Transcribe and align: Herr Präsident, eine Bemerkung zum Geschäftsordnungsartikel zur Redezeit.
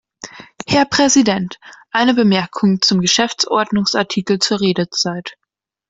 Herr 0.67 0.85
Präsident, 0.85 1.59
eine 1.91 2.15
Bemerkung 2.15 2.81
zum 2.81 3.01
Geschäftsordnungsartikel 3.01 4.39
zur 4.39 4.59
Redezeit. 4.59 5.37